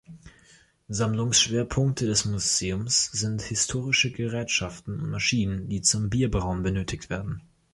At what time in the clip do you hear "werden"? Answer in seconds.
7.11-7.43